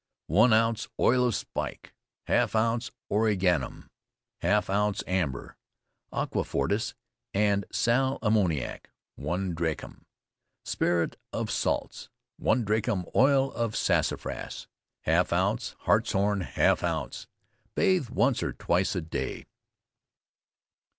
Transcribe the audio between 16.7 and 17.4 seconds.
ounce.